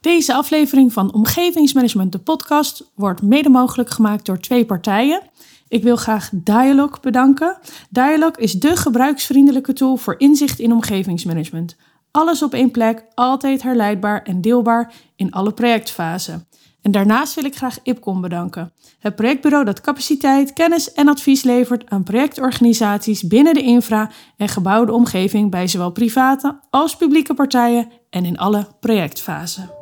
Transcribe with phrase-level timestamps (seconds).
[0.00, 5.22] Deze aflevering van Omgevingsmanagement, de podcast, wordt mede mogelijk gemaakt door twee partijen.
[5.68, 7.58] Ik wil graag Dialog bedanken.
[7.90, 11.76] Dialog is de gebruiksvriendelijke tool voor inzicht in omgevingsmanagement.
[12.10, 16.46] Alles op één plek, altijd herleidbaar en deelbaar in alle projectfasen.
[16.82, 18.72] En daarnaast wil ik graag IPCOM bedanken.
[18.98, 24.92] Het projectbureau dat capaciteit, kennis en advies levert aan projectorganisaties binnen de infra- en gebouwde
[24.92, 29.77] omgeving bij zowel private als publieke partijen en in alle projectfasen.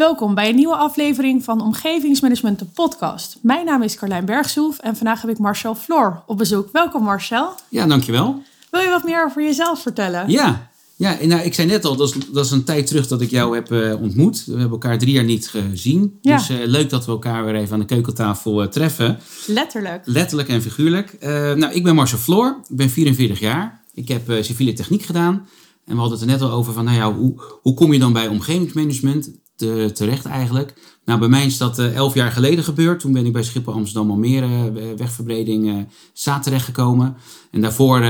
[0.00, 3.38] Welkom bij een nieuwe aflevering van Omgevingsmanagement, de podcast.
[3.42, 6.68] Mijn naam is Carlijn Bergsoef en vandaag heb ik Marcel Floor op bezoek.
[6.72, 7.52] Welkom Marcel.
[7.68, 8.42] Ja, dankjewel.
[8.70, 10.30] Wil je wat meer over jezelf vertellen?
[10.30, 13.20] Ja, ja nou, ik zei net al, dat is, dat is een tijd terug dat
[13.20, 14.44] ik jou heb uh, ontmoet.
[14.44, 16.18] We hebben elkaar drie jaar niet gezien.
[16.20, 16.36] Ja.
[16.36, 19.18] Dus uh, leuk dat we elkaar weer even aan de keukentafel uh, treffen.
[19.46, 20.02] Letterlijk.
[20.04, 21.16] Letterlijk en figuurlijk.
[21.56, 23.80] nou, ik ben Marcel Floor, ik ben 44 jaar.
[23.94, 25.48] Ik heb civiele techniek gedaan.
[25.84, 27.98] En we hadden het er net al over van, nou ja, hoe, hoe kom je
[27.98, 29.30] dan bij omgevingsmanagement?
[29.60, 30.74] Te, terecht eigenlijk.
[31.04, 33.00] Nou, bij mij is dat uh, elf jaar geleden gebeurd.
[33.00, 37.16] Toen ben ik bij Schiphol Amsterdam Almere uh, wegverbreding terecht terechtgekomen.
[37.50, 38.00] En daarvoor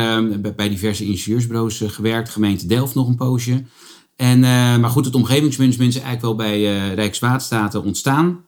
[0.56, 2.28] bij diverse ingenieursbureaus gewerkt.
[2.28, 3.64] Gemeente Delft nog een poosje.
[4.16, 4.40] En,
[4.80, 8.44] maar goed, het omgevingsmanagement is eigenlijk wel bij Rijkswaterstaat ontstaan.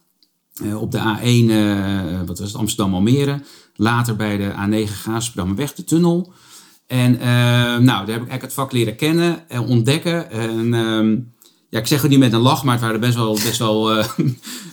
[0.75, 3.41] op de A1, wat was het, Amsterdam-Almere.
[3.77, 6.33] Later bij de A9 Gaasbrammerweg, de tunnel.
[6.87, 7.13] En
[7.85, 10.31] nou, daar heb ik eigenlijk het vak leren kennen en ontdekken.
[10.31, 11.17] En ehm,
[11.73, 13.99] ja, ik zeg het niet met een lach, maar het waren best wel, best wel
[13.99, 14.05] uh,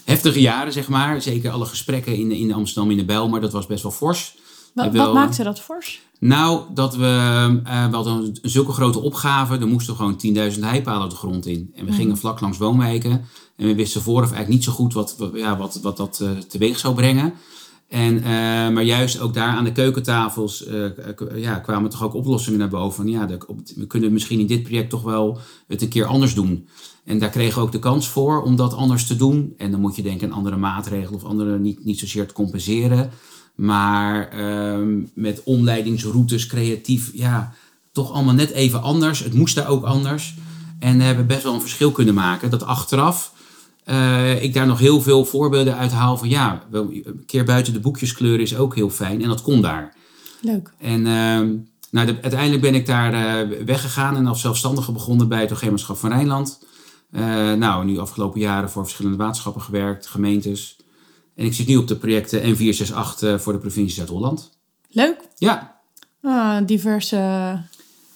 [0.05, 1.21] heftige jaren, zeg maar.
[1.21, 4.35] Zeker alle gesprekken in, in Amsterdam in de Bel, maar dat was best wel fors.
[4.73, 6.01] Wat, wat maakte dat fors?
[6.19, 9.57] Nou, dat we, uh, we hadden zulke grote opgave.
[9.57, 10.21] Er moesten gewoon
[10.53, 11.71] 10.000 heipalen de grond in.
[11.75, 12.19] En we gingen mhm.
[12.19, 13.11] vlak langs woonwijken.
[13.55, 16.79] En we wisten vooraf eigenlijk niet zo goed wat, ja, wat, wat dat uh, teweeg
[16.79, 17.33] zou brengen.
[17.89, 18.23] En, uh,
[18.69, 20.85] maar juist ook daar aan de keukentafels uh,
[21.35, 23.07] ja, kwamen toch ook oplossingen naar boven.
[23.07, 23.27] Ja,
[23.75, 26.67] we kunnen misschien in dit project toch wel het een keer anders doen.
[27.03, 29.53] En daar kregen we ook de kans voor om dat anders te doen.
[29.57, 33.11] En dan moet je denken aan andere maatregelen of andere niet, niet zozeer te compenseren.
[33.55, 37.53] Maar uh, met omleidingsroutes, creatief, ja,
[37.91, 39.19] toch allemaal net even anders.
[39.19, 40.35] Het moest daar ook anders.
[40.79, 42.49] En we hebben best wel een verschil kunnen maken.
[42.49, 43.33] Dat achteraf
[43.89, 47.79] uh, ik daar nog heel veel voorbeelden uit haal van ja, een keer buiten de
[47.79, 49.93] boekjeskleur is ook heel fijn en dat kon daar.
[50.41, 50.73] Leuk.
[50.77, 51.59] En uh,
[51.91, 53.13] nou, de, uiteindelijk ben ik daar
[53.47, 56.59] uh, weggegaan en als zelfstandige begonnen bij het Hoogheemschap van Rijnland.
[57.11, 60.77] Uh, nou, nu afgelopen jaren voor verschillende waterschappen gewerkt, gemeentes.
[61.35, 64.51] En ik zit nu op de projecten N468 voor de provincie Zuid-Holland.
[64.89, 65.17] Leuk.
[65.37, 65.79] Ja.
[66.21, 67.61] Ah, diverse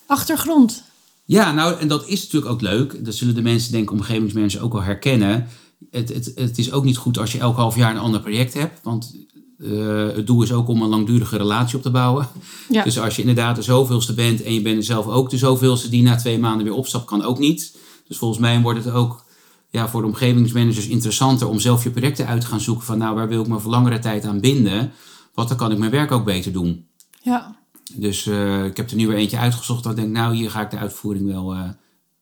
[0.06, 0.84] achtergrond.
[1.26, 3.06] Ja, nou, en dat is natuurlijk ook leuk.
[3.06, 5.48] Dat zullen de mensen, denk ik, omgevingsmensen ook wel herkennen
[5.92, 8.54] het, het, het is ook niet goed als je elk half jaar een ander project
[8.54, 8.80] hebt.
[8.84, 9.16] Want
[9.58, 12.28] uh, het doel is ook om een langdurige relatie op te bouwen.
[12.70, 12.84] Ja.
[12.84, 16.04] Dus als je inderdaad de zoveelste bent en je bent zelf ook de zoveelste die
[16.04, 17.78] na twee maanden weer opstapt, kan ook niet.
[18.08, 19.26] Dus volgens mij wordt het ook
[19.70, 22.86] ja, voor de omgevingsmanagers interessanter om zelf je projecten uit te gaan zoeken.
[22.86, 24.92] Van nou, waar wil ik me voor langere tijd aan binden?
[25.34, 26.86] Want dan kan ik mijn werk ook beter doen.
[27.22, 27.56] Ja.
[27.96, 29.84] Dus uh, ik heb er nu weer eentje uitgezocht.
[29.84, 31.62] Dat ik denk, nou, hier ga ik de uitvoering wel, uh,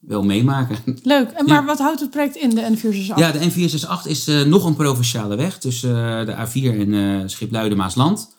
[0.01, 0.77] wel meemaken.
[1.03, 1.29] Leuk.
[1.29, 3.15] En maar wat houdt het project in, de N468?
[3.15, 7.23] Ja, de N468 is uh, nog een provinciale weg tussen uh, de A4 en uh,
[7.25, 8.35] Schipluiden-Maasland.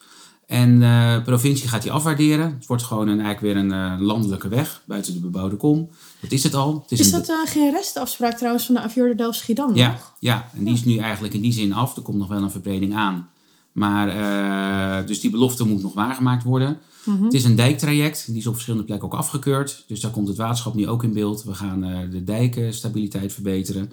[0.46, 2.54] En de provincie gaat die afwaarderen.
[2.58, 5.90] Het wordt gewoon een, eigenlijk weer een landelijke weg buiten de bebouwde kom.
[6.20, 6.80] Dat is het al.
[6.82, 9.74] Het is, is dat geen restafspraak trouwens van de A4 de Delft-Schiedam?
[9.74, 11.96] Ja, ja, en die is nu eigenlijk in die zin af.
[11.96, 13.28] Er komt nog wel een verbreding aan.
[13.72, 16.80] Maar dus die belofte moet nog waargemaakt worden.
[17.04, 17.24] Mhm.
[17.24, 19.84] Het is een dijktraject, die is op verschillende plekken ook afgekeurd.
[19.86, 21.44] Dus daar komt het waterschap nu ook in beeld.
[21.44, 23.92] We gaan uh, de dijkenstabiliteit verbeteren.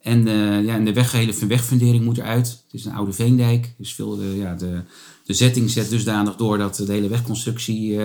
[0.00, 2.46] En, uh, ja, en de weggehele wegfundering moet eruit.
[2.46, 3.74] Het is een oude veendijk.
[3.78, 4.82] Dus veel, ja, de,
[5.24, 8.00] de zetting zet dusdanig door dat de hele wegconstructie...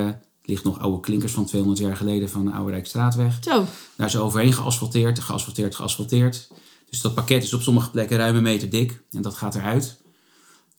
[0.46, 3.38] ligt nog oude klinkers van 200 jaar geleden van de Oude Rijksstraatweg.
[3.42, 3.66] Zo.
[3.96, 6.48] Daar is overheen geasfalteerd, geasfalteerd, geasfalteerd.
[6.90, 9.02] Dus dat pakket is op sommige plekken ruim een meter dik.
[9.12, 9.98] En dat gaat eruit.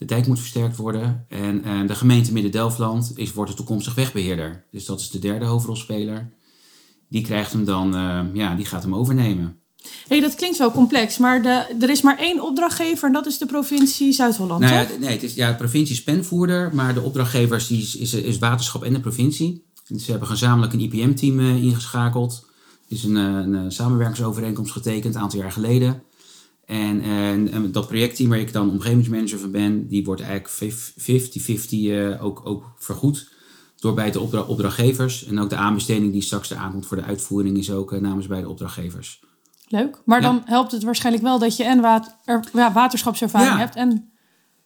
[0.01, 1.27] De dijk moet versterkt worden.
[1.29, 4.65] En, en de gemeente Midden-Delfland is, wordt de toekomstig wegbeheerder.
[4.71, 6.33] Dus dat is de derde hoofdrolspeler.
[7.09, 9.57] Die krijgt hem dan, uh, ja, die gaat hem overnemen.
[10.09, 13.39] hey, dat klinkt wel complex, maar de, er is maar één opdrachtgever en dat is
[13.39, 14.61] de provincie Zuid-Holland.
[14.61, 17.97] Nou, ja, nee, het is ja, de provincie is penvoerder, maar de opdrachtgevers die is,
[17.97, 19.65] is, is waterschap en de provincie.
[19.89, 22.47] Dus ze hebben gezamenlijk een IPM-team uh, ingschakeld.
[22.89, 26.03] Er is een, een samenwerkingsovereenkomst getekend een aantal jaar geleden.
[26.71, 30.75] En, en, en, dat projectteam waar ik dan omgevingsmanager van ben, die wordt eigenlijk
[31.61, 33.29] 50-50 uh, ook, ook vergoed
[33.79, 35.25] door beide opdra opdrachtgevers.
[35.25, 38.27] En ook de aanbesteding die straks er aankomt voor de uitvoering is ook uh, namens
[38.27, 39.21] beide opdrachtgevers.
[39.69, 40.03] Leuk.
[40.05, 40.27] Maar Ja.
[40.27, 43.59] dan helpt het waarschijnlijk wel dat je en wat, er, ja, waterschapservaring Ja.
[43.59, 43.77] hebt.
[43.77, 44.11] En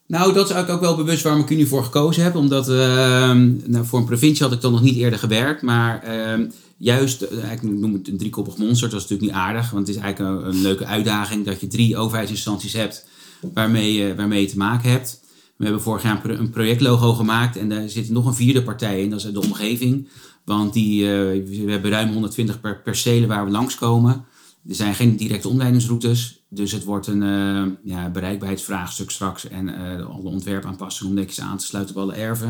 [0.06, 2.35] Nou, dat is eigenlijk ook wel bewust waarom ik nu voor gekozen heb.
[2.35, 5.62] Omdat ehm, nou, voor een provincie had ik dan nog niet eerder gewerkt.
[5.62, 6.47] Maar ehm,
[6.84, 8.90] juist, eh, eigenlijk ik noem het een driekoppig monster.
[8.90, 9.70] Dat is natuurlijk niet aardig.
[9.70, 13.06] Want het is eigenlijk een, een leuke uitdaging dat je drie overheidsinstanties hebt
[13.54, 15.20] waarmee je, waarmee je te maken hebt.
[15.56, 17.56] We hebben vorig jaar een, pro- een projectlogo gemaakt.
[17.56, 19.10] En daar zit nog een vierde partij in.
[19.10, 20.08] Dat is de omgeving.
[20.44, 24.25] Want die, eh, we hebben ruim 120 per percelen waar we langskomen.
[24.69, 26.44] Er zijn geen directe omleidingsroutes.
[26.48, 29.48] Dus het wordt een eh, ja, bereikbaarheidsvraagstuk straks.
[29.48, 32.48] En eh alle ontwerpaanpassingen om netjes aan te sluiten op alle erven.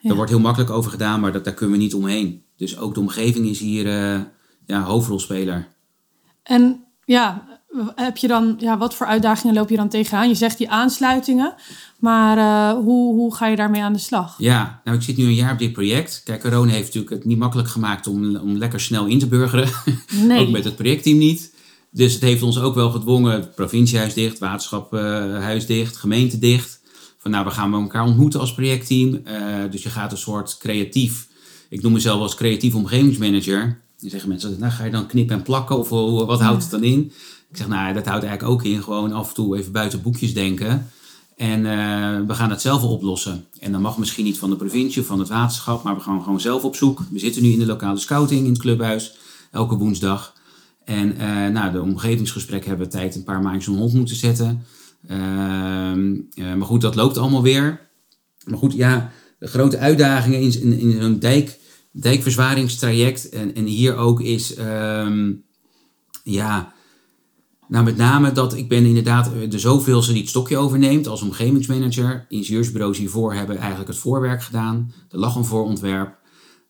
[0.00, 0.08] Ja.
[0.08, 2.42] Daar wordt heel makkelijk over gedaan, maar dat, daar kunnen we niet omheen.
[2.60, 4.20] Dus ook de omgeving is hier eh
[4.66, 5.68] ja, hoofdrolspeler.
[6.42, 7.44] En ja,
[7.94, 10.28] heb je dan, ja, wat voor uitdagingen loop je dan tegenaan?
[10.28, 11.54] Je zegt die aansluitingen,
[11.98, 14.34] maar eh, hoe, hoe ga je daarmee aan de slag?
[14.38, 16.20] Ja, nou ik zit nu een jaar op dit project.
[16.24, 19.68] Kijk, corona heeft natuurlijk het niet makkelijk gemaakt om, om lekker snel in te burgeren.
[20.26, 20.40] Nee.
[20.40, 21.54] Ook met het projectteam niet.
[21.90, 26.80] Dus het heeft ons ook wel gedwongen, provinciehuis dicht, waterschaphuis dicht, gemeente dicht.
[27.18, 29.20] Van nou, we gaan elkaar ontmoeten als projectteam.
[29.24, 29.36] Eh,
[29.70, 31.28] dus je gaat een soort creatief,
[31.70, 33.80] ik noem mezelf als creatief omgevingsmanager.
[34.00, 36.70] Dan zeggen mensen, nou ga je dan knippen en plakken of hoe- wat houdt het
[36.70, 37.12] dan in?
[37.50, 40.34] Ik zeg, nou dat houdt eigenlijk ook in gewoon af en toe even buiten boekjes
[40.34, 40.88] denken.
[41.36, 43.44] En eh, we gaan het zelf oplossen.
[43.58, 46.22] En dan mag misschien niet van de provincie of van het waterschap, maar we gaan
[46.22, 47.00] gewoon zelf op zoek.
[47.10, 49.14] We zitten nu in de lokale scouting in het clubhuis,
[49.50, 50.34] elke woensdag.
[50.84, 54.64] En eh nou, de omgevingsgesprek hebben we tijd een paar maandjes om hond moeten zetten.
[55.08, 57.88] Ehm, eh, maar goed, dat loopt allemaal weer.
[58.44, 61.58] Maar goed, ja, de grote uitdagingen in, in, zo'n dijk,
[61.92, 63.28] dijkverzwaringstraject.
[63.28, 65.32] En, en hier ook is, ehm,
[66.24, 66.72] ja,
[67.68, 71.22] nou met name dat ik ben inderdaad eh, de zoveelste die het stokje overneemt als
[71.22, 72.26] omgevingsmanager.
[72.28, 74.92] Ingenieursbureaus hiervoor hebben eigenlijk het voorwerk gedaan.
[75.10, 76.18] Er lag een voorontwerp.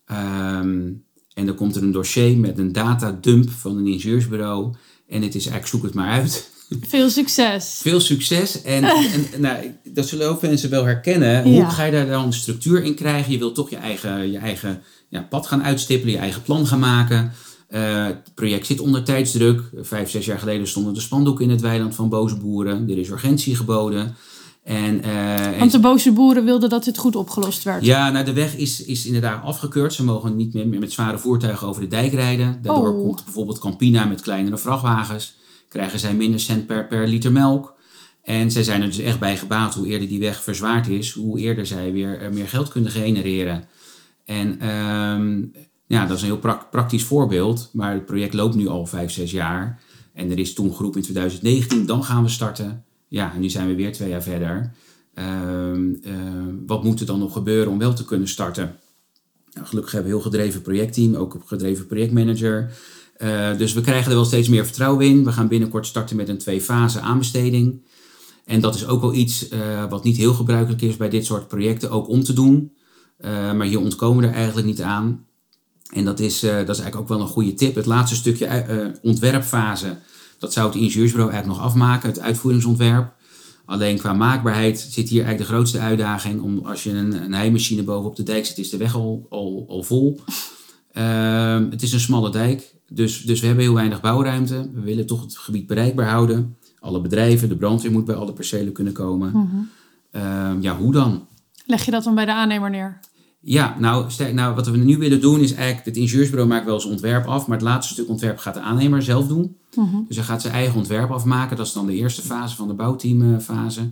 [0.05, 0.93] Ehm,
[1.35, 4.75] en dan komt er een dossier met een datadump van een ingenieursbureau.
[5.09, 6.51] En het is eigenlijk zoek het maar uit.
[6.81, 7.79] Veel succes.
[7.83, 8.63] Veel succes.
[8.65, 11.43] En, en nou, dat zullen ook mensen wel herkennen.
[11.43, 11.69] Hoe Ja.
[11.69, 13.33] ga je daar dan structuur in krijgen?
[13.33, 16.79] Je wilt toch je eigen, je eigen ja, pad gaan uitstippelen, je eigen plan gaan
[16.79, 17.33] maken.
[17.69, 19.63] Eh, het project zit onder tijdsdruk.
[19.81, 22.89] Vijf, zes jaar geleden stonden de spandoeken in het weiland van boze boeren.
[22.91, 24.17] Er is urgentie geboden.
[24.65, 27.85] En, eh, Want de boze boeren wilden dat dit goed opgelost werd.
[27.85, 29.93] ja, nou, de weg is, is inderdaad afgekeurd.
[29.93, 32.59] Ze mogen niet meer met zware voertuigen over de dijk rijden.
[32.63, 33.05] Daardoor Oh.
[33.05, 35.35] komt bijvoorbeeld Campina met kleinere vrachtwagens.
[35.71, 37.75] Krijgen zij minder cent per, per liter melk.
[38.23, 41.39] En zij zijn er dus echt bij gebaat hoe eerder die weg verzwaard is, hoe
[41.39, 43.65] eerder zij weer eh, meer geld kunnen genereren.
[44.25, 45.43] En ehm,
[45.87, 47.71] ja, dat is een heel prak- praktisch voorbeeld.
[47.73, 49.81] Maar het project loopt nu al vijf, zes jaar.
[50.15, 52.85] En er is toen geroepen in 2019, dan gaan we starten.
[53.09, 54.73] Ja, en nu zijn we weer twee jaar verder.
[55.15, 58.77] Ehm, ehm, wat moet er dan nog gebeuren om wel te kunnen starten?
[59.53, 62.71] Nou, gelukkig hebben we een heel gedreven projectteam, ook een gedreven projectmanager.
[63.21, 65.25] Eh, dus we krijgen er wel steeds meer vertrouwen in.
[65.25, 67.87] We gaan binnenkort starten met een twee-fase aanbesteding.
[68.45, 71.49] En dat is ook wel iets eh, wat niet heel gebruikelijk is bij dit soort
[71.49, 72.73] projecten, ook om te doen.
[73.17, 75.25] Eh, maar hier ontkomen we er eigenlijk niet aan.
[75.93, 77.75] En dat is, dat is eigenlijk ook wel een goede tip.
[77.75, 79.97] Het laatste stukje ontwerpfase,
[80.39, 83.13] dat zou het ingenieursbureau eigenlijk nog afmaken, het uitvoeringsontwerp.
[83.65, 86.43] Alleen qua maakbaarheid zit hier eigenlijk de grootste uitdaging.
[86.43, 89.27] Om, als je een, een heimachine boven op de dijk zit, is de weg al,
[89.29, 90.21] al, al vol.
[90.93, 94.71] Ehm, het is een smalle dijk, dus, dus we hebben heel weinig bouwruimte.
[94.75, 96.57] We willen toch het gebied bereikbaar houden.
[96.79, 99.31] Alle bedrijven, de brandweer moet bij alle percelen kunnen komen.
[99.31, 99.57] Mhm.
[100.11, 101.27] Ehm, ja, hoe dan?
[101.67, 102.99] Leg je dat dan bij de aannemer neer?
[103.41, 105.87] Ja, nou, sterk, nou, wat we nu willen doen is eigenlijk...
[105.87, 107.47] Het ingenieursbureau maakt wel zijn ontwerp af...
[107.47, 109.57] maar het laatste stuk ontwerp gaat de aannemer zelf doen.
[109.75, 109.97] Mhm.
[110.09, 111.57] Dus hij gaat zijn eigen ontwerp afmaken.
[111.57, 113.91] Dat is dan de eerste fase van de bouwteamfase.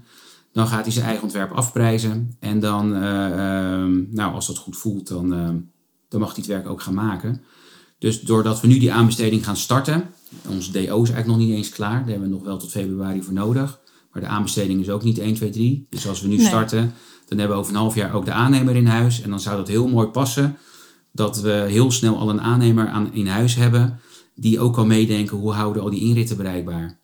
[0.53, 2.37] Dan gaat hij zijn eigen ontwerp afprijzen.
[2.41, 5.57] En dan, eh, ehm, nou, als dat goed voelt, dan, ehm,
[6.09, 7.43] dan mag hij het werk ook gaan maken.
[7.99, 10.11] Dus doordat we nu die aanbesteding gaan starten...
[10.49, 11.99] Onze DO is eigenlijk nog niet eens klaar.
[11.99, 13.81] Daar hebben we nog wel tot februari voor nodig.
[14.13, 15.87] Maar de aanbesteding is ook niet 1, 2, 3.
[15.91, 16.47] Dus als we nu Nee.
[16.47, 16.95] starten,
[17.29, 19.21] dan hebben we over een half jaar ook de aannemer in huis.
[19.21, 20.57] En dan zou dat heel mooi passen
[21.13, 24.01] dat we heel snel al een aannemer aan, in huis hebben
[24.35, 26.99] die ook kan meedenken hoe houden al die inritten bereikbaar.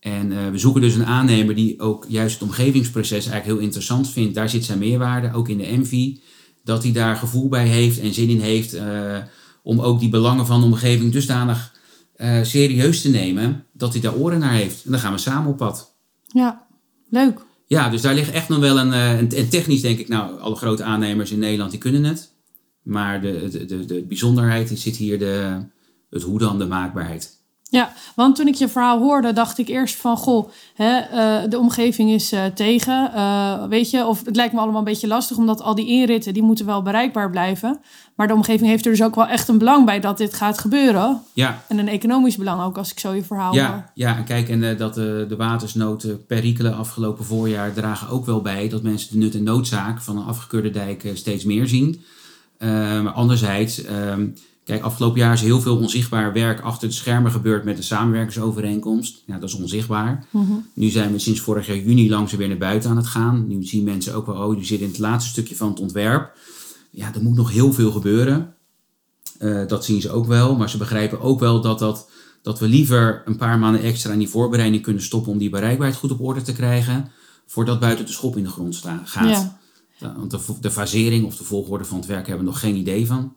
[0.00, 4.10] En eh, we zoeken dus een aannemer die ook juist het omgevingsproces eigenlijk heel interessant
[4.10, 4.34] vindt.
[4.34, 6.16] Daar zit zijn meerwaarde, ook in de MV.
[6.64, 9.16] Dat hij daar gevoel bij heeft en zin in heeft eh,
[9.64, 11.72] om ook die belangen van de omgeving dusdanig
[12.16, 14.84] eh, serieus te nemen dat hij daar oren naar heeft.
[14.84, 15.94] En dan gaan we samen op pad.
[16.26, 16.66] Ja,
[17.08, 17.40] leuk.
[17.66, 20.40] Ja, dus daar ligt echt nog wel een, eh, een, en technisch denk ik, nou,
[20.40, 22.32] alle grote aannemers in Nederland die kunnen het.
[22.82, 25.64] Maar de, de, de, de bijzonderheid zit hier de,
[26.10, 27.42] het hoe dan, de maakbaarheid.
[27.74, 31.58] Ja, want toen ik je verhaal hoorde, dacht ik eerst van, goh, hè, uh, de
[31.58, 35.36] omgeving is uh, tegen, uh, weet je, of het lijkt me allemaal een beetje lastig,
[35.36, 37.80] omdat al die inritten, die moeten wel bereikbaar blijven.
[38.14, 40.58] Maar de omgeving heeft er dus ook wel echt een belang bij dat dit gaat
[40.58, 41.22] gebeuren.
[41.32, 41.62] Ja.
[41.68, 43.90] En een economisch belang ook, als ik zo je verhaal ja, hoor.
[43.94, 49.12] Ja, kijk, en dat de watersnood perikelen afgelopen voorjaar dragen ook wel bij dat mensen
[49.12, 52.02] de nut en noodzaak van een afgekeurde dijk steeds meer zien.
[53.02, 53.82] maar anderzijds...
[54.64, 59.22] Kijk, afgelopen jaar is heel veel onzichtbaar werk achter de schermen gebeurd met de samenwerkingsovereenkomst.
[59.26, 60.26] Ja, dat is onzichtbaar.
[60.30, 60.52] Mhm.
[60.74, 63.48] Nu zijn we sinds vorig jaar juni langzaam weer naar buiten aan het gaan.
[63.48, 66.32] Nu zien mensen ook wel, oh, die zitten in het laatste stukje van het ontwerp.
[66.90, 68.54] Ja, er moet nog heel veel gebeuren.
[69.38, 70.56] Uh, dat zien ze ook wel.
[70.56, 72.10] Maar ze begrijpen ook wel dat, dat,
[72.42, 75.98] dat we liever een paar maanden extra in die voorbereiding kunnen stoppen om die bereikbaarheid
[75.98, 77.10] goed op orde te krijgen.
[77.46, 79.28] Voordat buiten de schop in de grond gaat.
[79.98, 80.14] Ja.
[80.16, 83.06] Want de, de fasering of de volgorde van het werk hebben we nog geen idee
[83.06, 83.34] van.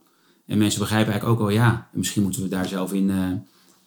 [0.48, 3.24] En mensen begrijpen eigenlijk ook wel, ja, misschien moeten we daar zelf in, uh,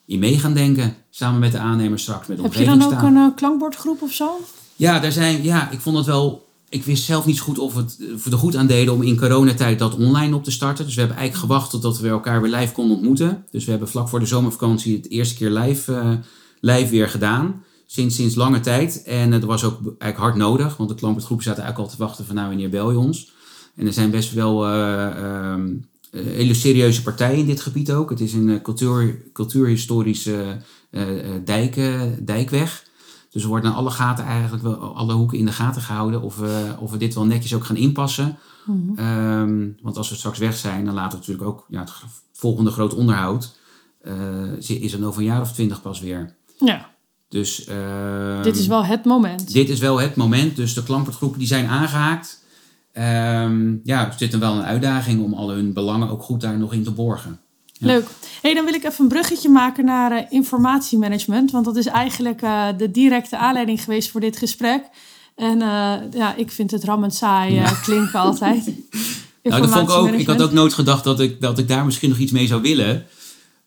[0.06, 0.94] in mee gaan denken.
[1.10, 4.12] Samen met de aannemers straks, met de Heb je dan ook een uh, klankbordgroep of
[4.12, 4.40] zo?
[4.76, 6.48] Ja, daar zijn, ja, ik vond het wel...
[6.68, 9.18] Ik wist zelf niet zo goed of het voor de goed aan deden om in
[9.18, 10.84] coronatijd dat online op te starten.
[10.84, 13.44] Dus we hebben eigenlijk gewacht totdat we elkaar weer live konden ontmoeten.
[13.50, 16.12] Dus we hebben vlak voor de zomervakantie het eerste keer live, uh,
[16.60, 17.62] live weer gedaan.
[17.86, 19.02] Sinds, sinds lange tijd.
[19.02, 20.76] En dat was ook eigenlijk hard nodig.
[20.76, 23.32] Want de klankbordgroep zaten eigenlijk al te wachten van nou wanneer bel je ons.
[23.76, 24.68] En er zijn best wel...
[24.68, 25.54] Uh,
[26.10, 28.10] hele serieuze partij in dit gebied ook.
[28.10, 30.56] Het is een uh, cultuur, cultuurhistorische
[30.90, 31.02] uh,
[31.44, 31.74] dijk,
[32.20, 32.88] dijkweg.
[33.30, 36.36] Dus er wordt aan alle gaten eigenlijk wel, alle hoeken in de gaten gehouden of
[36.36, 38.38] we, of we dit wel netjes ook gaan inpassen.
[38.66, 39.06] Mm -hmm.
[39.06, 41.92] um, want als we straks weg zijn, dan laten we natuurlijk ook ja, het
[42.32, 43.58] volgende groot onderhoud.
[44.58, 46.34] is er over een jaar of twintig pas weer.
[46.58, 46.90] Ja.
[47.30, 49.52] Dus, uh, dit is wel het moment.
[49.52, 50.56] Dit is wel het moment.
[50.56, 52.39] Dus de klampertgroepen die zijn aangehaakt.
[53.00, 56.72] Um, ja, zit er wel een uitdaging om al hun belangen ook goed daar nog
[56.72, 57.40] in te borgen.
[57.72, 57.86] Ja.
[57.86, 58.08] Leuk.
[58.42, 61.50] Hey, dan wil ik even een bruggetje maken naar uh, informatiemanagement.
[61.50, 64.82] Want dat is eigenlijk uh, de directe aanleiding geweest voor dit gesprek.
[65.36, 67.72] En uh, ja, ik vind het rammend saai ja.
[67.84, 68.64] klinken altijd.
[69.42, 70.08] nou, dat vond ik ook.
[70.08, 72.62] Ik had ook nooit gedacht dat ik, dat ik daar misschien nog iets mee zou
[72.62, 73.06] willen.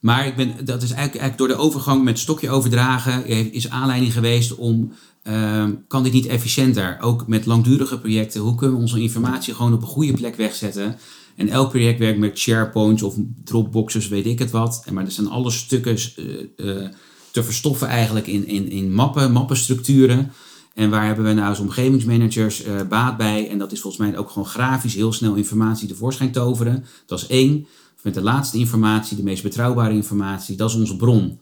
[0.04, 4.12] Maar ik ben, dat is eigenlijk, eigenlijk door de overgang met stokje overdragen is aanleiding
[4.12, 4.92] geweest om
[5.24, 6.96] uh, kan dit niet efficiënter?
[7.00, 10.96] Ook met langdurige projecten, hoe kunnen we onze informatie gewoon op een goede plek wegzetten?
[11.36, 14.84] En elk project werkt met SharePoints of Dropboxes, weet ik het wat.
[14.92, 16.88] Maar er zijn alle stukken uh, uh,
[17.30, 20.32] te verstoffen eigenlijk in, in, in mappen, mappenstructuren.
[20.74, 23.48] En waar hebben we nou als omgevingsmanagers baat bij?
[23.48, 26.84] En dat is volgens mij ook gewoon grafisch heel snel informatie tevoorschijn toveren.
[27.06, 27.66] Dat is één.
[28.04, 31.40] Met de laatste informatie, de meest betrouwbare informatie, dat is onze bron.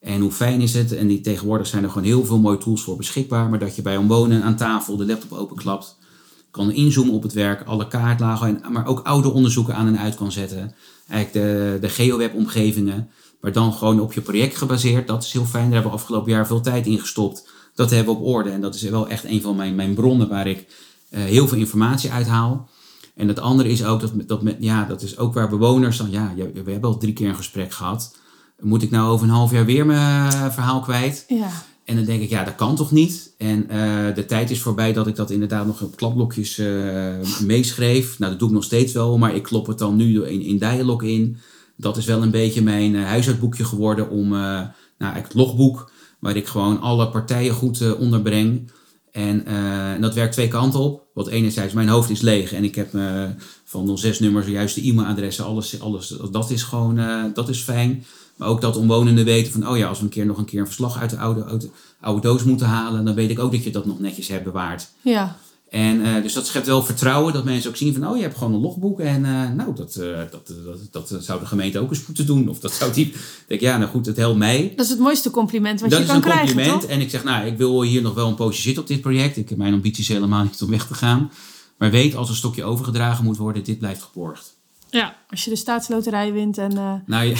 [0.00, 0.92] En hoe fijn is het?
[0.92, 3.48] En die, tegenwoordig zijn er gewoon heel veel mooie tools voor beschikbaar.
[3.48, 5.98] Maar dat je bij omwonen aan tafel de laptop openklapt.
[6.50, 8.62] Kan inzoomen op het werk, alle kaartlagen.
[8.62, 10.74] En, maar ook oude onderzoeken aan en uit kan zetten.
[11.08, 13.10] Eigenlijk de, de GeoWeb-omgevingen.
[13.40, 15.06] Maar dan gewoon op je project gebaseerd.
[15.06, 15.64] Dat is heel fijn.
[15.64, 17.48] Daar hebben we afgelopen jaar veel tijd in gestopt.
[17.74, 18.50] Dat hebben we op orde.
[18.50, 20.66] En dat is wel echt een van mijn, mijn bronnen waar ik
[21.10, 22.68] uh, heel veel informatie uithaal.
[23.14, 26.10] En het andere is ook dat, dat, met, ja, dat is ook waar bewoners dan,
[26.10, 28.16] ja, we hebben al drie keer een gesprek gehad.
[28.60, 31.24] Moet ik nou over een half jaar weer mijn verhaal kwijt?
[31.28, 31.50] Ja.
[31.84, 33.34] En dan denk ik, ja, dat kan toch niet?
[33.38, 37.14] En uh, de tijd is voorbij dat ik dat inderdaad nog op kladblokjes uh,
[37.46, 38.18] meeschreef.
[38.18, 40.58] Nou, dat doe ik nog steeds wel, maar ik klop het dan nu in, in
[40.58, 41.36] dialog in.
[41.76, 46.46] Dat is wel een beetje mijn uh, huishoudboekje geworden om, nou, het logboek, waar ik
[46.46, 48.70] gewoon alle partijen goed onderbreng.
[49.14, 51.02] En, en, dat werkt twee kanten op.
[51.14, 52.90] Want enerzijds, mijn hoofd is leeg en ik heb
[53.64, 57.00] van 06 nummers juist de e-mailadressen, alles, alles, dat is gewoon,
[57.34, 58.04] dat is fijn.
[58.36, 60.60] Maar ook dat omwonenden weten van, oh ja, als we een keer nog een keer
[60.60, 63.70] een verslag uit de oude, oude doos moeten halen, dan weet ik ook dat je
[63.70, 64.88] dat nog netjes hebt bewaard.
[65.00, 65.36] Ja.
[65.74, 68.36] En uh, dus dat schept wel vertrouwen, dat mensen ook zien van, oh je hebt
[68.36, 70.52] gewoon een logboek en uh, nou, dat, uh, dat,
[70.90, 72.48] dat, dat, zou de gemeente ook eens moeten doen.
[72.48, 73.14] Of dat zou die,
[73.46, 74.72] denk ja, nou goed, het helpt mij.
[74.76, 76.90] Dat is het mooiste compliment wat dat je kan krijgen, Dat is een compliment toch?
[76.90, 79.36] en ik zeg, nou, ik wil hier nog wel een poosje zitten op dit project.
[79.36, 81.30] Ik heb mijn ambities helemaal niet om weg te gaan.
[81.78, 84.56] Maar weet, als een stokje overgedragen moet worden, dit blijft geborgd.
[84.90, 87.02] Ja, als je de staatsloterij wint en...
[87.06, 87.36] Nou ja,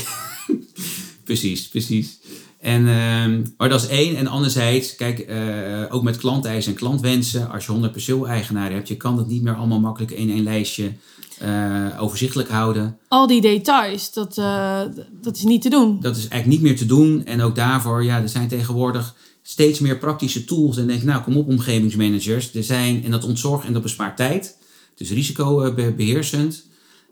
[1.25, 2.19] precies, precies.
[2.65, 4.17] En, uh, maar dat is één.
[4.17, 7.51] En anderzijds, kijk, uh, ook met klanteisen en klantwensen.
[7.51, 10.93] Als je 100 perceel-eigenaren hebt, je kan dat niet meer allemaal makkelijk in één lijstje
[11.43, 12.99] uh, overzichtelijk houden.
[13.09, 14.35] Al die details, dat,
[15.23, 16.01] dat is niet te doen.
[16.01, 17.25] Dat is eigenlijk niet meer te doen.
[17.25, 20.77] En ook daarvoor, ja, er zijn tegenwoordig steeds meer praktische tools.
[20.77, 22.55] En denk nou, kom op, omgevingsmanagers.
[22.55, 24.59] Er zijn, en dat ontzorgt en dat bespaart tijd.
[24.95, 26.65] Dus risicobeheersend.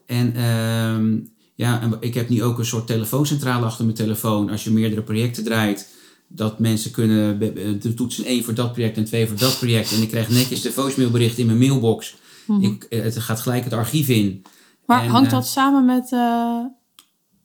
[0.07, 1.21] En uh,
[1.63, 4.51] ja, en ik heb nu ook een soort telefooncentrale achter mijn telefoon.
[4.51, 5.89] Als je meerdere projecten draait,
[6.29, 7.39] dat mensen kunnen
[7.81, 9.93] de toetsen één voor dat project en twee voor dat project.
[9.93, 12.17] En ik krijg netjes de voicemailbericht in mijn mailbox.
[12.47, 12.63] Mhm.
[12.63, 14.43] Ik, het gaat gelijk het archief in.
[14.87, 16.65] Maar en, hangt uh, dat samen met uh,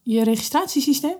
[0.01, 1.17] je registratiesysteem?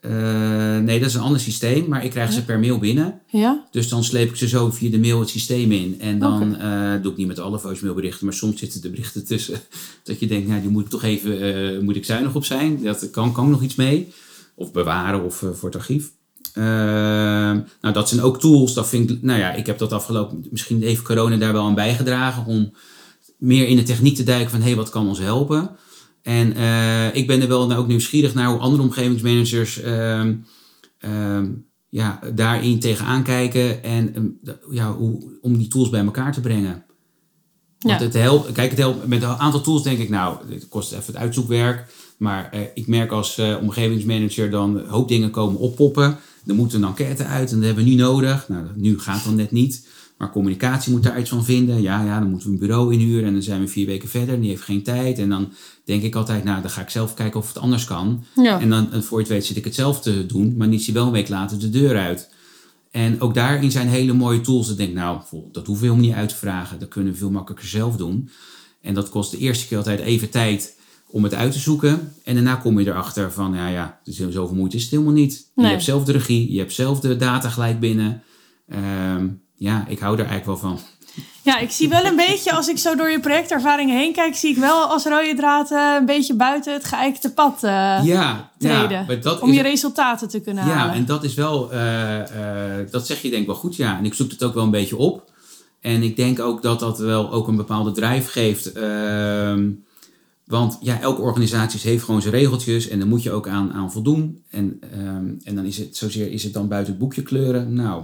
[0.00, 3.20] Eh, nee, dat is een ander systeem, maar ik krijg ze per mail binnen.
[3.26, 3.66] Ja?
[3.70, 6.00] Dus dan sleep ik ze zo via de mail het systeem in.
[6.00, 9.60] En dan eh, doe ik niet met alle voicemailberichten, maar soms zitten de berichten tussen.
[10.04, 12.82] Dat je denkt, nou, die moet ik toch even, eh, moet ik zuinig op zijn.
[12.82, 14.12] Dat kan, kan ik nog iets mee.
[14.54, 16.10] Of bewaren of voor het archief.
[16.52, 18.74] Ehm, nou, dat zijn ook tools.
[18.74, 21.74] Dat vind ik, nou ja, ik heb dat afgelopen, misschien heeft corona daar wel aan
[21.74, 22.72] bijgedragen om
[23.38, 25.70] meer in de techniek te duiken van, hé, hey, wat kan ons helpen?
[26.22, 30.24] En uh, ik ben er wel nou ook nieuwsgierig naar hoe andere omgevingsmanagers uh,
[31.00, 31.42] uh,
[31.88, 36.84] ja, daarin tegenaan kijken en ehm, ja, hoe, om die tools bij elkaar te brengen.
[37.78, 38.06] Want ja.
[38.06, 41.06] het helpt, kijk, het helpt, met een aantal tools denk ik, nou, het kost even
[41.06, 41.86] het uitzoekwerk.
[42.20, 46.18] Maar eh, ik merk als uh, omgevingsmanager dan een hoop dingen komen oppoppen.
[46.46, 48.48] Er moet een enquête uit en dat hebben we nu nodig.
[48.48, 49.86] Nou, nu gaat dan net niet.
[50.20, 51.82] Maar communicatie moet daar iets van vinden.
[51.82, 54.34] Ja, ja, dan moeten we een bureau inhuren en dan zijn we vier weken verder
[54.34, 55.18] en die heeft geen tijd.
[55.18, 55.52] En dan
[55.84, 58.24] denk ik altijd, nou, dan ga ik zelf kijken of het anders kan.
[58.34, 58.60] Ja.
[58.60, 60.94] En dan, voor je het weet, zit ik het zelf te doen, maar niet zie
[60.94, 62.30] wel een week later de deur uit.
[62.90, 64.70] En ook daarin zijn hele mooie tools.
[64.70, 65.20] Ik denk, nou,
[65.52, 66.78] dat hoeven we helemaal niet uit te vragen.
[66.78, 68.30] Dat kunnen we veel makkelijker zelf doen.
[68.80, 72.12] En dat kost de eerste keer altijd even tijd om het uit te zoeken.
[72.24, 75.50] En daarna kom je erachter van, ja, ja, zoveel moeite is het helemaal niet.
[75.54, 78.22] Je hebt zelf de regie, je hebt zelf de data gelijk binnen.
[79.14, 80.78] Um, ja, ik hou er eigenlijk wel van.
[81.42, 84.50] Ja, ik zie wel een beetje, als ik zo door je projectervaringen heen kijk, zie
[84.50, 89.06] ik wel als rode draad uh, een beetje buiten het geëikte pad uh, ja, treden.
[89.08, 90.92] Ja, dat om je resultaten te kunnen ja, halen.
[90.92, 92.18] Ja, en dat is wel, uh,
[92.90, 93.98] dat zeg je denk ik wel goed, ja.
[93.98, 95.32] En ik zoek het ook wel een beetje op.
[95.80, 98.72] En ik denk ook dat dat wel ook een bepaalde drijf geeft.
[98.72, 99.70] Ehm,
[100.46, 103.92] want ja, elke organisatie heeft gewoon zijn regeltjes en daar moet je ook aan, aan
[103.92, 104.42] voldoen.
[104.50, 107.72] En, um, en dan is het zozeer, is het dan buiten het boekje kleuren?
[107.72, 108.02] Nou,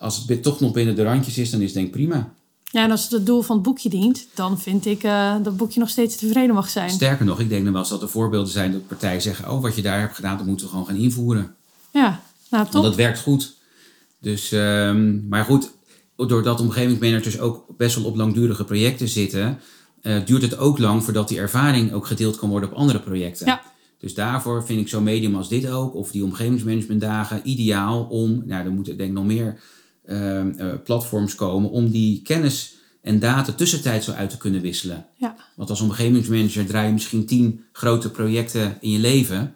[0.00, 2.32] als het toch nog binnen de randjes is, dan is het denk ik prima.
[2.64, 5.44] Ja, en als het het doel van het boekje dient, dan vind ik uh, dat
[5.44, 6.90] het boekje nog steeds tevreden mag zijn.
[6.90, 9.62] Sterker nog, ik denk dan wel eens dat er voorbeelden zijn dat partijen zeggen: Oh,
[9.62, 11.54] wat je daar hebt gedaan, dat moeten we gewoon gaan invoeren.
[11.90, 12.72] Ja, nou toch.
[12.72, 13.54] Want dat werkt goed.
[14.20, 15.70] Dus, um, maar goed,
[16.16, 19.58] doordat omgevingsmanagers ook best wel op langdurige projecten zitten,
[20.02, 23.46] uh, duurt het ook lang voordat die ervaring ook gedeeld kan worden op andere projecten.
[23.46, 23.62] Ja.
[23.98, 28.64] Dus daarvoor vind ik zo'n medium als dit ook, of die omgevingsmanagementdagen, ideaal om, nou,
[28.64, 29.60] er moeten denk ik nog meer
[30.10, 35.06] uh, uh, platforms komen om die kennis en data tussentijds zo uit te kunnen wisselen.
[35.16, 35.34] Ja.
[35.56, 39.54] Want als omgevingsmanager draai je misschien tien grote projecten in je leven.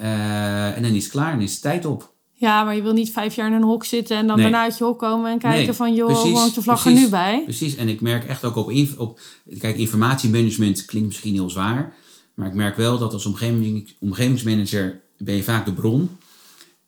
[0.00, 2.12] Uh, en dan is het klaar en is het tijd op.
[2.32, 4.78] Ja, maar je wil niet vijf jaar in een hok zitten en dan daarna uit
[4.78, 7.42] je hok komen en kijken van joh, precies, hangt de vlag er nu bij?
[7.44, 9.20] Precies, en ik merk echt ook op, op
[9.58, 11.94] kijk, informatiemanagement klinkt misschien heel zwaar.
[12.34, 16.10] Maar ik merk wel dat als omgeving, omgevingsmanager ben je vaak de bron.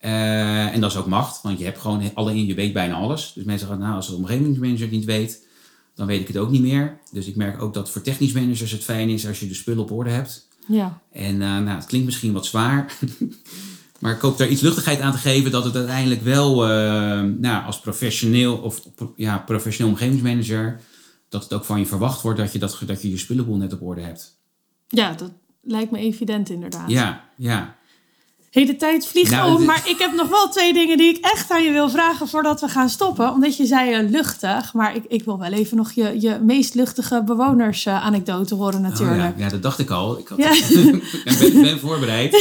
[0.01, 2.95] Uh, en dat is ook macht, want je hebt gewoon alle in, je weet bijna
[2.95, 3.33] alles.
[3.35, 5.47] Dus mensen zeggen, nou, als de omgevingsmanager het niet weet,
[5.95, 6.99] dan weet ik het ook niet meer.
[7.13, 9.83] Dus ik merk ook dat voor technisch managers het fijn is als je de spullen
[9.83, 10.49] op orde hebt.
[10.67, 11.01] Ja.
[11.13, 12.93] En uh, nou, het klinkt misschien wat zwaar,
[14.01, 16.71] maar ik hoop daar iets luchtigheid aan te geven dat het uiteindelijk wel, uh,
[17.39, 18.83] nou, als professioneel of
[19.17, 20.81] ja, professioneel omgevingsmanager,
[21.29, 23.73] dat het ook van je verwacht wordt dat je, dat, dat je je spullenboel net
[23.73, 24.39] op orde hebt.
[24.89, 25.33] Ja, dat
[25.63, 26.91] lijkt me evident inderdaad.
[26.91, 27.77] Ja, ja.
[28.51, 31.25] Hey, de tijd vliegt nou, om, maar ik heb nog wel twee dingen die ik
[31.25, 33.33] echt aan je wil vragen voordat we gaan stoppen.
[33.33, 36.75] Omdat je zei uh, luchtig, maar ik, ik wil wel even nog je, je meest
[36.75, 39.19] luchtige bewoners-anekdote uh, horen natuurlijk.
[39.19, 39.45] Oh, ja.
[39.45, 39.49] ja.
[39.49, 40.19] dat dacht ik al.
[40.19, 40.53] Ik had, ja.
[41.39, 42.35] ben, ben voorbereid.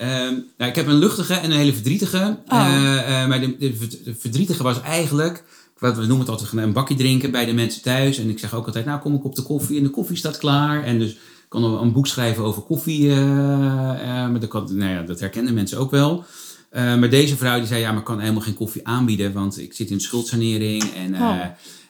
[0.00, 2.38] um, nou, ik heb een luchtige en een hele verdrietige.
[2.48, 2.56] Oh.
[2.58, 5.44] Uh, maar de, de, verdrietige was eigenlijk,
[5.78, 8.18] we noemen het altijd een bakje drinken bij de mensen thuis.
[8.18, 10.38] En ik zeg ook altijd, nou kom ik op de koffie en de koffie staat
[10.38, 10.84] klaar.
[10.84, 11.16] En dus
[11.48, 13.02] kan een boek schrijven over koffie.
[13.02, 16.24] Uh, uh, maar dat, kan, nou ja, dat herkennen mensen ook wel.
[16.72, 19.58] Uh, maar deze vrouw die zei, ja, maar ik kan helemaal geen koffie aanbieden, want
[19.58, 20.82] ik zit in schuldsanering.
[20.82, 21.40] En oh.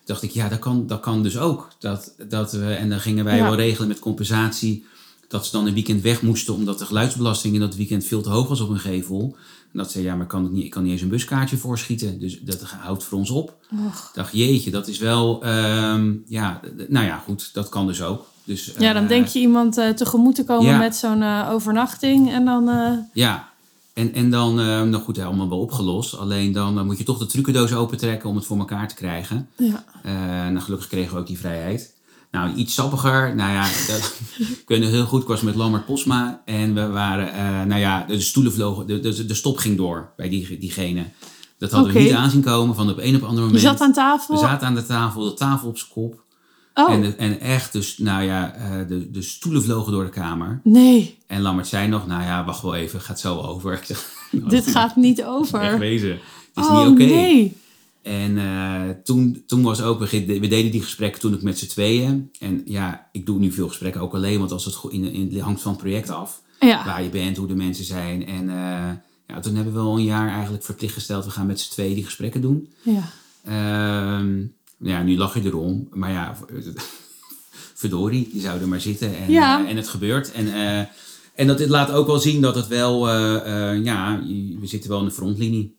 [0.05, 1.69] dacht ik, ja, dat kan, dat kan dus ook.
[1.79, 3.43] Dat, dat we, en dan gingen wij ja.
[3.43, 4.85] wel regelen met compensatie
[5.29, 8.29] dat ze dan een weekend weg moesten omdat de geluidsbelasting in dat weekend veel te
[8.29, 9.37] hoog was op hun gevel.
[9.73, 11.57] En dat ze, ja, maar ik kan, het niet, ik kan niet eens een buskaartje
[11.57, 12.21] voorschieten.
[12.21, 13.57] Dus dat houdt voor ons op.
[13.87, 14.11] Och.
[14.15, 18.27] dacht, jeetje, dat is wel, um, ja, nou ja, goed, dat kan dus ook.
[18.49, 20.79] Dus, ja, dan uh, denk je iemand uh, tegemoet te komen ja.
[20.79, 22.71] met zo'n uh, overnachting en dan...
[23.13, 23.49] Ja,
[23.95, 26.17] en, en dan, nou goed, allemaal wel opgelost.
[26.17, 29.49] Alleen dan moet je toch de trucendoos opentrekken om het voor elkaar te krijgen.
[29.57, 29.85] Ja.
[30.51, 31.97] nou, gelukkig kregen we ook die vrijheid.
[32.31, 33.35] Nou, iets sappiger.
[33.35, 34.21] Nou ja, dat,
[34.63, 35.23] ik weet nog heel goed.
[35.23, 36.43] Ik was met Lambert Posma.
[36.45, 38.87] En we waren, uh, nou ja, de stoelen vlogen.
[38.87, 41.05] De, de, de stop ging door bij die, diegene.
[41.59, 42.03] Dat hadden okay.
[42.03, 43.63] we niet aanzien komen van op een op andere moment.
[43.63, 44.35] Je zat aan tafel?
[44.35, 46.23] We zaten aan de tafel, de tafel op zijn kop.
[46.79, 46.93] Oh.
[46.93, 50.61] En, en echt, dus, nou ja, uh, de, de stoelen vlogen door de kamer.
[50.65, 51.19] Nee.
[51.27, 53.73] En Lambert zei nog, nou ja, wacht wel even, gaat zo over.
[53.73, 53.89] Ik
[54.31, 55.61] nou, Dit gaat niet over.
[55.61, 56.11] Echt wezen.
[56.55, 57.03] Het is oh, niet oké.
[57.03, 57.15] Okay.
[57.15, 57.57] nee.
[58.03, 62.31] En uh, toen, toen was ook, we, deden die gesprekken toen ik met z'n tweeën.
[62.39, 65.61] En ja, ik doe nu veel gesprekken ook alleen, want als het in, in, hangt
[65.61, 66.43] van het project af.
[66.61, 66.85] Ja.
[66.85, 68.27] Waar je bent, hoe de mensen zijn.
[68.27, 68.91] En eh,
[69.27, 71.25] ja, toen hebben we al een jaar eigenlijk verplicht gesteld.
[71.25, 72.73] We gaan met z'n tweeën die gesprekken doen.
[72.83, 73.11] Ja.
[73.45, 74.45] Ehm,
[74.79, 75.89] ja, nu lach je erom.
[75.93, 76.37] Maar ja,
[77.75, 79.17] verdorie, die zouden maar zitten.
[79.19, 79.65] En, Ja.
[79.65, 80.33] eh, en het gebeurt.
[80.33, 80.79] En, eh,
[81.35, 83.09] en dat dit laat ook wel zien dat het wel...
[83.09, 84.23] eh, eh, ja,
[84.61, 85.77] we zitten wel in de frontlinie.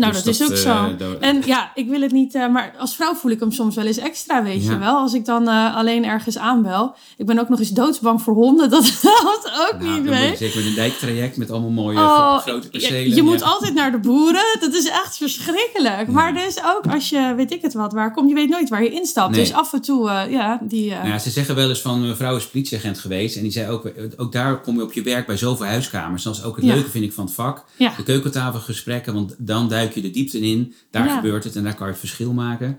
[0.00, 0.96] Nou, Dus dat, is ook eh, zo.
[0.96, 3.74] dat- En ja, ik wil het niet, eh, maar als vrouw voel ik hem soms
[3.74, 4.72] wel eens extra, weet Ja.
[4.72, 4.96] je wel.
[4.98, 6.94] Als ik dan eh, alleen ergens aanbel.
[7.16, 10.36] Ik ben ook nog eens doodsbang voor honden, dat helpt ook nou, niet mee.
[10.36, 13.14] zeker met een dijktraject met allemaal mooie Oh, gro- grote percelen.
[13.14, 13.46] je moet ja.
[13.46, 14.44] altijd naar de boeren.
[14.60, 16.08] Dat is echt verschrikkelijk.
[16.08, 18.82] Maar dus ook als je, weet ik het wat, waar komt, je weet nooit waar
[18.82, 19.30] je instapt.
[19.30, 19.40] Nee.
[19.40, 20.90] Dus af en toe, eh, ja, die...
[20.90, 23.36] eh, Nou ja, ze zeggen wel eens van, mijn vrouw is politieagent geweest.
[23.36, 26.22] En die zei ook, ook daar kom je op je werk bij zoveel huiskamers.
[26.22, 27.64] Dat is ook het leuke vind ik van het vak.
[27.78, 30.74] De keukentafelgesprekken, want dan duik je de diepte in.
[30.90, 31.14] Daar Ja.
[31.16, 32.78] gebeurt het en daar kan je het verschil maken.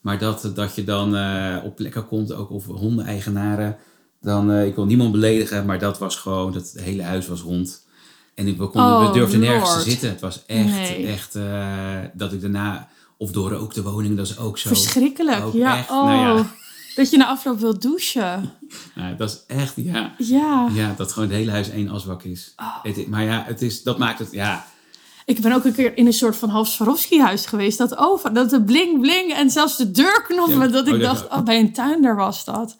[0.00, 3.76] Maar dat, dat je dan eh, op plekken komt, ook of hondeneigenaren.
[4.20, 7.84] Dan, eh, ik wil niemand beledigen, maar dat was gewoon, dat hele huis was hond.
[8.34, 10.08] En ik, we, konden, Oh, we durfden nergens te zitten.
[10.08, 11.06] Het was echt, Nee.
[11.06, 12.88] echt eh, dat ik daarna,
[13.18, 14.68] of door ook de woning, dat is ook zo.
[14.68, 15.44] verschrikkelijk.
[15.44, 16.04] Ook ja, echt, oh.
[16.04, 16.46] nou ja.
[16.94, 18.50] Dat je na afloop wilt douchen.
[18.94, 20.14] Nou, dat is echt, ja.
[20.18, 20.68] Ja.
[20.72, 22.52] Ja, dat gewoon het hele huis één asbak is.
[22.56, 22.66] Oh.
[22.82, 24.66] Het is- maar ja, het is, dat maakt het, ja.
[25.26, 27.78] Ik ben ook een keer in een soort van half Swarovski-huis geweest.
[27.78, 30.58] Dat over, dat de bling bling en zelfs de deurknoppen.
[30.60, 30.66] Ja.
[30.66, 32.76] Dat ik Oh, dacht, oh, bij een tuinder was dat.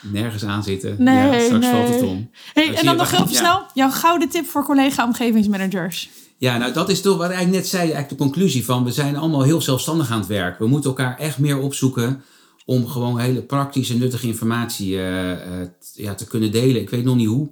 [0.00, 0.94] Nergens aan zitten.
[0.98, 1.72] Nee, ja, straks nee.
[1.74, 2.30] valt het om.
[2.52, 3.62] Hey, zie en dan nog heel snel.
[3.74, 6.10] Jouw gouden tip voor collega-omgevingsmanagers.
[6.36, 9.16] Ja, nou dat is toch wat ik net zei, eigenlijk de conclusie van we zijn
[9.16, 10.58] allemaal heel zelfstandig aan het werk.
[10.58, 12.22] We moeten elkaar echt meer opzoeken
[12.64, 16.80] om gewoon hele praktische, nuttige informatie eh, eh, ja, te kunnen delen.
[16.80, 17.48] Ik weet nog niet hoe,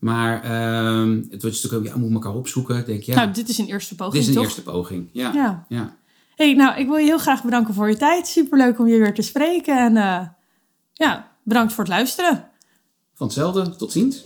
[0.00, 2.84] maar ehm, het wordt stuk ook, ja, we moeten elkaar opzoeken.
[2.86, 4.44] Denk, ja, Nou, dit is een eerste poging, dit is een toch?
[4.44, 5.08] eerste poging.
[5.12, 5.64] Ja, Ja.
[5.68, 5.96] ja.
[6.36, 8.26] Hey, nou, ik wil je heel graag bedanken voor je tijd.
[8.28, 9.78] Superleuk om je weer te spreken.
[9.78, 10.26] En eh,
[10.92, 12.48] ja, bedankt voor het luisteren.
[13.14, 14.24] Van hetzelfde, tot ziens.